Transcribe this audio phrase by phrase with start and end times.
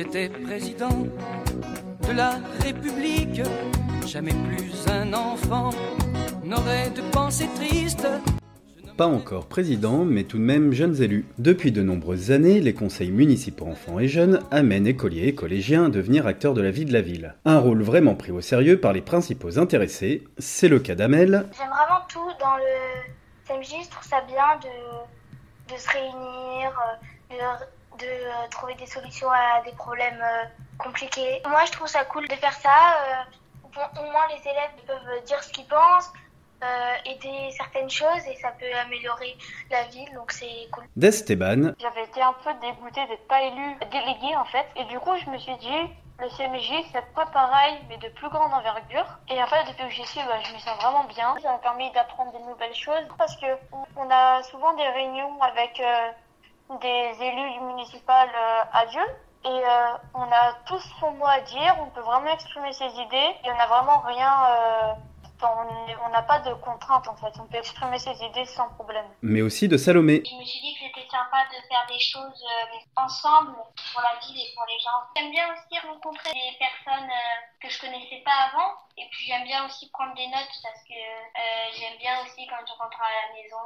[0.00, 1.06] j'étais président
[2.08, 3.42] de la République,
[4.06, 5.68] jamais plus un enfant
[6.42, 8.08] n'aurait de pensée triste.
[8.96, 11.26] Pas encore président, mais tout de même jeunes élus.
[11.36, 15.88] Depuis de nombreuses années, les conseils municipaux enfants et jeunes amènent écoliers et collégiens à
[15.90, 17.34] devenir acteurs de la vie de la ville.
[17.44, 21.46] Un rôle vraiment pris au sérieux par les principaux intéressés, c'est le cas d'Amel.
[21.58, 26.72] J'aime vraiment tout dans le CMJ, je trouve ça bien de, de se réunir,
[27.30, 27.36] de,
[27.98, 30.44] de euh, trouver des solutions à des problèmes euh,
[30.78, 31.42] compliqués.
[31.48, 35.42] Moi je trouve ça cool de faire ça, euh, au moins les élèves peuvent dire
[35.42, 36.12] ce qu'ils pensent,
[36.62, 39.36] euh, aider certaines choses et ça peut améliorer
[39.70, 40.84] la ville, donc c'est cool.
[40.96, 41.72] D'Esteban.
[41.78, 45.30] J'avais été un peu dégoûtée d'être pas élue déléguée en fait, et du coup je
[45.30, 49.06] me suis dit, le CMJ c'est pas pareil mais de plus grande envergure.
[49.30, 51.34] Et en fait depuis que j'y suis, bah, je me sens vraiment bien.
[51.42, 53.46] Ça m'a permis d'apprendre des nouvelles choses parce que
[53.96, 56.10] on a souvent des réunions avec euh,
[56.78, 59.02] des élus municipaux euh, à Dieu.
[59.44, 63.30] Et euh, on a tous son mot à dire, on peut vraiment exprimer ses idées
[63.42, 64.92] et on n'a vraiment rien euh,
[65.42, 69.04] on n'a pas de contraintes en fait, on peut exprimer ses idées sans problème.
[69.22, 70.22] Mais aussi de Salomé.
[70.24, 74.14] Je me suis dit que c'était sympa de faire des choses euh, ensemble pour la
[74.22, 74.98] ville et pour les gens.
[75.16, 79.44] J'aime bien aussi rencontrer des personnes euh, que je connaissais pas avant et puis j'aime
[79.44, 83.10] bien aussi prendre des notes parce que euh, j'aime bien aussi quand je rentre à
[83.10, 83.62] la maison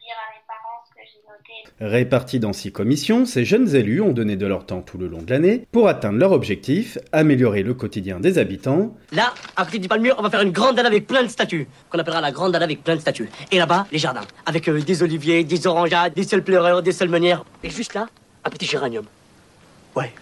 [0.00, 1.54] dire à mes parents ce que j'ai noté.
[1.80, 5.22] Répartis dans six commissions, ces jeunes élus ont donné de leur temps tout le long
[5.22, 8.94] de l'année pour atteindre leur objectif, améliorer le quotidien des habitants.
[9.12, 11.68] Là, à côté du palmier, on va faire une grande dalle avec plein de statues,
[11.90, 13.30] qu'on appellera la grande dalle avec plein de statues.
[13.50, 17.08] Et là-bas, les jardins, avec euh, des oliviers, des orangeades, des seuls pleureurs, des seules
[17.62, 18.06] Et juste là,
[18.44, 19.04] un petit géranium.
[19.94, 20.12] Ouais,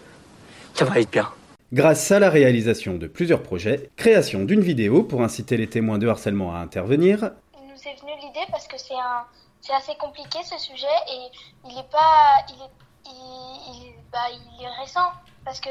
[0.74, 1.28] ça va être bien.
[1.72, 6.08] Grâce à la réalisation de plusieurs projets, création d'une vidéo pour inciter les témoins de
[6.08, 7.32] harcèlement à intervenir.
[7.60, 9.24] Il nous est venu l'idée parce que c'est un,
[9.60, 14.64] c'est assez compliqué ce sujet et il est pas, il est, il, il, bah, il
[14.64, 15.10] est récent
[15.44, 15.70] parce que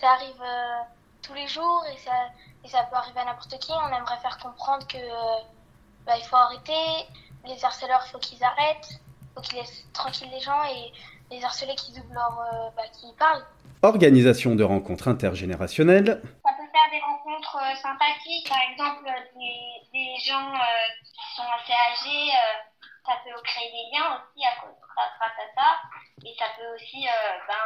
[0.00, 0.82] ça arrive euh,
[1.22, 2.12] tous les jours et ça,
[2.64, 3.72] et ça peut arriver à n'importe qui.
[3.72, 5.42] On aimerait faire comprendre que euh,
[6.06, 7.06] bah, il faut arrêter,
[7.46, 9.00] les harceleurs, il faut qu'ils arrêtent,
[9.40, 10.92] faut qu'ils laissent tranquilles les gens et
[11.34, 13.44] les harcelés qui doublent leur, euh, bah, qui parlent.
[13.82, 16.20] Organisation de rencontres intergénérationnelles.
[16.44, 21.48] Ça peut faire des rencontres euh, sympathiques, par exemple des, des gens euh, qui sont
[21.56, 22.60] assez âgés, euh,
[23.06, 25.68] ça peut créer des liens aussi à cause, grâce à ça,
[26.24, 27.06] et ça peut aussi,
[27.48, 27.64] ben,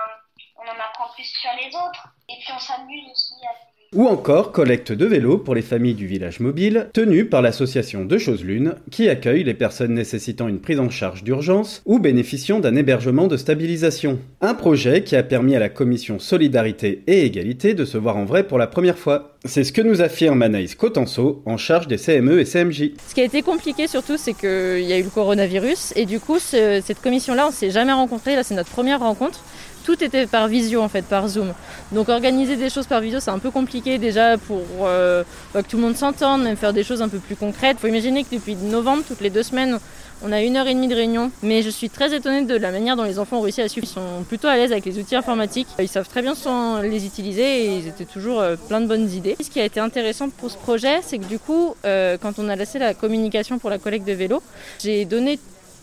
[0.56, 3.54] on en apprend plus sur les autres, et puis on s'amuse aussi à
[3.94, 8.18] ou encore collecte de vélos pour les familles du village mobile, tenue par l'association de
[8.18, 12.76] Choses Lune, qui accueille les personnes nécessitant une prise en charge d'urgence ou bénéficiant d'un
[12.76, 14.18] hébergement de stabilisation.
[14.40, 18.24] Un projet qui a permis à la commission Solidarité et Égalité de se voir en
[18.24, 19.36] vrai pour la première fois.
[19.44, 22.92] C'est ce que nous affirme Anaïs Cotenceau, en charge des CME et CMJ.
[23.06, 26.18] Ce qui a été compliqué surtout, c'est qu'il y a eu le coronavirus, et du
[26.18, 29.40] coup, ce, cette commission-là, on s'est jamais rencontrés, là c'est notre première rencontre
[29.84, 31.52] tout était par visio en fait, par Zoom.
[31.92, 35.22] Donc organiser des choses par visio, c'est un peu compliqué déjà pour euh,
[35.52, 37.78] que tout le monde s'entende, même faire des choses un peu plus concrètes.
[37.78, 39.78] Faut imaginer que depuis novembre, toutes les deux semaines,
[40.22, 41.30] on a une heure et demie de réunion.
[41.42, 43.86] Mais je suis très étonnée de la manière dont les enfants ont réussi à suivre.
[43.86, 45.68] Ils sont plutôt à l'aise avec les outils informatiques.
[45.78, 46.34] Ils savent très bien
[46.82, 49.36] les utiliser et ils étaient toujours euh, plein de bonnes idées.
[49.40, 52.48] Ce qui a été intéressant pour ce projet, c'est que du coup, euh, quand on
[52.48, 54.42] a laissé la communication pour la collecte de vélos,
[54.82, 55.38] j'ai donné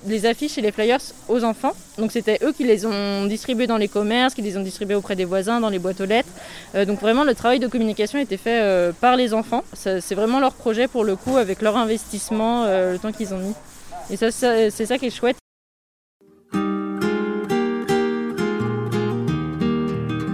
[0.06, 1.74] les affiches et les flyers aux enfants.
[1.98, 5.16] Donc c'était eux qui les ont distribués dans les commerces, qui les ont distribués auprès
[5.16, 6.30] des voisins, dans les boîtes aux lettres.
[6.76, 9.64] Euh, donc vraiment le travail de communication était fait euh, par les enfants.
[9.74, 13.40] C'est vraiment leur projet pour le coup, avec leur investissement, euh, le temps qu'ils ont
[13.40, 13.54] mis.
[14.10, 15.41] Et ça, c'est ça qui est chouette.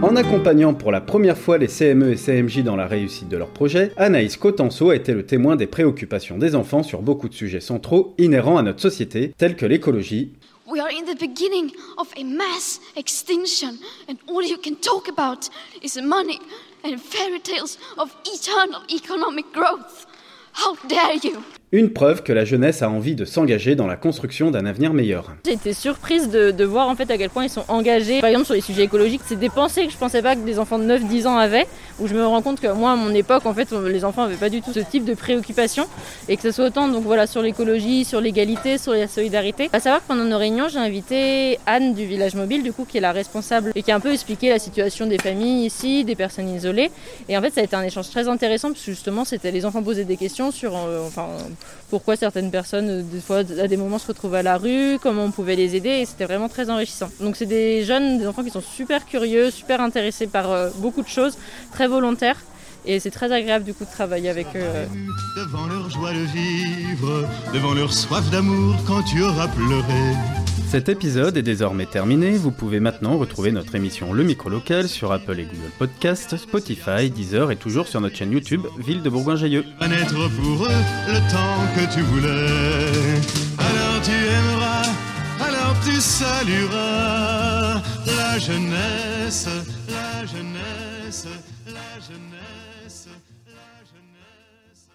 [0.07, 3.49] En accompagnant pour la première fois les CME et CMJ dans la réussite de leur
[3.49, 7.59] projet, Anaïs Cotenceau a été le témoin des préoccupations des enfants sur beaucoup de sujets
[7.59, 10.31] centraux inhérents à notre société, tels que l'écologie.
[10.65, 15.49] We are in the beginning of a mass extinction, and all you can talk about
[15.83, 16.39] is money
[16.85, 20.05] and fairy tales of eternal economic growth.
[20.53, 21.43] How dare you!
[21.73, 25.35] Une preuve que la jeunesse a envie de s'engager dans la construction d'un avenir meilleur.
[25.45, 28.21] J'ai été surprise de, voir en fait à quel point ils sont engagés.
[28.21, 30.59] Par exemple sur les sujets écologiques, c'est des pensées que je pensais pas que des
[30.59, 31.67] enfants de 9-10 ans avaient.
[31.99, 34.37] Où je me rends compte que moi à mon époque en fait les enfants avaient
[34.37, 35.87] pas du tout ce type de préoccupation
[36.29, 39.69] et que ce soit autant donc voilà sur l'écologie, sur l'égalité, sur la solidarité.
[39.73, 42.97] À savoir que pendant nos réunions j'ai invité Anne du village mobile du coup qui
[42.97, 46.15] est la responsable et qui a un peu expliqué la situation des familles ici, des
[46.15, 46.91] personnes isolées.
[47.27, 49.65] Et en fait ça a été un échange très intéressant parce que justement c'était les
[49.65, 51.27] enfants posaient des questions sur euh, enfin
[51.89, 55.23] pourquoi certaines personnes, euh, des fois, à des moments, se retrouvent à la rue, comment
[55.23, 57.09] on pouvait les aider, et c'était vraiment très enrichissant.
[57.21, 61.01] Donc c'est des jeunes, des enfants qui sont super curieux, super intéressés par euh, beaucoup
[61.01, 61.37] de choses,
[61.71, 62.37] très volontaires.
[62.85, 64.63] Et c'est très agréable du coup de travailler avec eux.
[65.35, 70.46] Devant leur joie de vivre, devant leur soif d'amour quand tu auras pleuré.
[70.65, 72.31] Cet épisode est désormais terminé.
[72.37, 77.09] Vous pouvez maintenant retrouver notre émission Le Micro Local sur Apple et Google Podcast, Spotify,
[77.09, 79.63] Deezer et toujours sur notre chaîne YouTube Ville de Bourgoin-Jailleux.
[88.17, 89.47] la jeunesse,
[89.89, 91.27] la jeunesse,
[91.65, 93.07] la jeunesse.